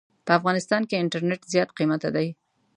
[0.25, 2.27] په افغانستان کې انټرنيټ زيات قيمته دي.